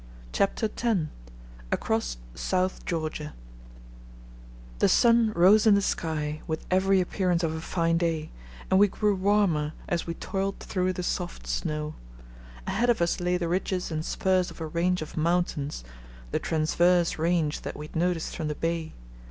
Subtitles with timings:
[0.33, 0.97] CHAPTER X
[1.71, 3.35] ACROSS SOUTH GEORGIA
[4.79, 8.31] The sun rose in the sky with every appearance of a fine day,
[8.71, 11.93] and we grew warmer as we toiled through the soft snow.
[12.65, 15.83] Ahead of us lay the ridges and spurs of a range of mountains,
[16.31, 18.93] the transverse range that we had noticed from the bay.